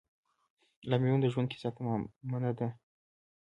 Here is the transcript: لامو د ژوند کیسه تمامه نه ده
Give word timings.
لامو 0.89 1.13
د 1.21 1.25
ژوند 1.33 1.47
کیسه 1.51 1.69
تمامه 1.77 2.37
نه 2.43 2.51
ده 2.57 2.67